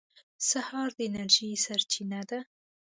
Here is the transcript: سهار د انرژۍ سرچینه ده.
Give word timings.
سهار 0.49 0.89
د 0.97 0.99
انرژۍ 1.07 1.49
سرچینه 1.65 2.21
ده. 2.29 2.39